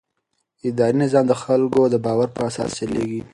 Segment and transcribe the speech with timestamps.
[0.67, 3.21] اداري نظام د خلکو د باور پر اساس چلېږي.